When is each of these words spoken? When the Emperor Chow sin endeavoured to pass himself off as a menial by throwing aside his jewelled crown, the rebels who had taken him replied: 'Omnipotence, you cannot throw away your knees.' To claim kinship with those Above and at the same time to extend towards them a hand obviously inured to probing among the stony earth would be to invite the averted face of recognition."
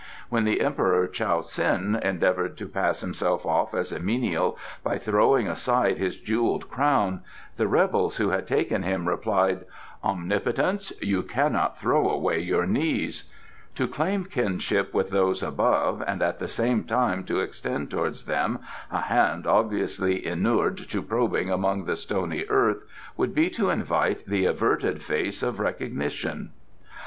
When 0.29 0.45
the 0.45 0.61
Emperor 0.61 1.07
Chow 1.07 1.41
sin 1.41 1.95
endeavoured 2.01 2.57
to 2.57 2.67
pass 2.67 3.01
himself 3.01 3.45
off 3.45 3.75
as 3.75 3.91
a 3.91 3.99
menial 3.99 4.57
by 4.83 4.97
throwing 4.97 5.47
aside 5.47 5.99
his 5.99 6.15
jewelled 6.15 6.67
crown, 6.71 7.21
the 7.57 7.67
rebels 7.67 8.17
who 8.17 8.29
had 8.29 8.47
taken 8.47 8.81
him 8.81 9.07
replied: 9.07 9.63
'Omnipotence, 10.03 10.91
you 11.03 11.21
cannot 11.21 11.77
throw 11.77 12.09
away 12.09 12.39
your 12.39 12.65
knees.' 12.65 13.25
To 13.75 13.87
claim 13.87 14.25
kinship 14.25 14.91
with 14.91 15.11
those 15.11 15.43
Above 15.43 16.01
and 16.07 16.23
at 16.23 16.39
the 16.39 16.47
same 16.47 16.83
time 16.83 17.23
to 17.25 17.39
extend 17.39 17.91
towards 17.91 18.25
them 18.25 18.57
a 18.91 19.01
hand 19.01 19.45
obviously 19.45 20.25
inured 20.25 20.77
to 20.89 21.03
probing 21.03 21.51
among 21.51 21.85
the 21.85 21.95
stony 21.95 22.43
earth 22.49 22.81
would 23.17 23.35
be 23.35 23.51
to 23.51 23.69
invite 23.69 24.25
the 24.25 24.45
averted 24.45 24.99
face 25.03 25.43
of 25.43 25.59
recognition." 25.59 26.53